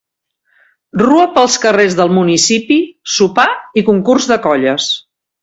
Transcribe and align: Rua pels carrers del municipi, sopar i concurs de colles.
Rua 1.01 1.27
pels 1.35 1.57
carrers 1.65 1.97
del 1.99 2.09
municipi, 2.15 2.79
sopar 3.19 3.47
i 3.83 3.85
concurs 3.93 4.31
de 4.33 4.41
colles. 4.49 4.91